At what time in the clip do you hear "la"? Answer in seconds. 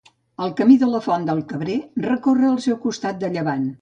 0.93-1.01